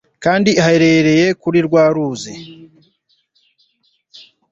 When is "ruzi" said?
1.93-2.33